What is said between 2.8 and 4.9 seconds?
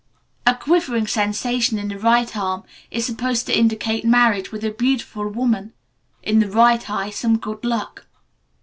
is supposed to indicate marriage with a